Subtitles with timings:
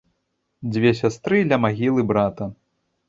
[0.77, 2.51] Дзве сястры ля магілы брата.